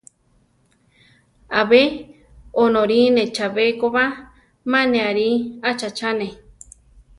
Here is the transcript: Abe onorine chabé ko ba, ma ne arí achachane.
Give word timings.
Abe 1.59 1.81
onorine 2.63 3.23
chabé 3.35 3.65
ko 3.79 3.87
ba, 3.95 4.05
ma 4.71 4.79
ne 4.91 4.99
arí 5.09 5.27
achachane. 5.69 6.27